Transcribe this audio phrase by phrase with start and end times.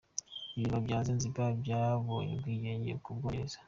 [0.55, 3.57] Ibirwa bya Zanzibar byabonye ubwigenge ku Bwongereza.